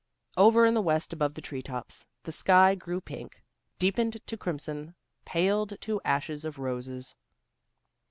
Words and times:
Over 0.35 0.65
in 0.65 0.73
the 0.73 0.81
west 0.81 1.13
above 1.13 1.35
the 1.35 1.43
treetops, 1.45 2.07
the 2.23 2.31
sky 2.31 2.73
grew 2.73 3.01
pink, 3.01 3.43
deepened 3.77 4.17
to 4.25 4.35
crimson, 4.35 4.95
paled 5.25 5.79
to 5.81 6.01
ashes 6.03 6.43
of 6.43 6.57
roses. 6.57 7.13